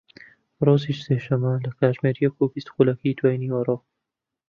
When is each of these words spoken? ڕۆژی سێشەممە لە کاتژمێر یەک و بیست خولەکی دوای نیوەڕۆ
ڕۆژی 0.65 1.01
سێشەممە 1.05 1.53
لە 1.65 1.71
کاتژمێر 1.77 2.15
یەک 2.25 2.35
و 2.37 2.51
بیست 2.53 2.69
خولەکی 2.73 3.17
دوای 3.17 3.39
نیوەڕۆ 3.43 3.77